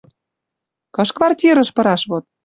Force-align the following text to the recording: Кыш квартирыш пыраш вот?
Кыш 0.95 1.09
квартирыш 1.17 1.69
пыраш 1.75 2.01
вот? 2.11 2.23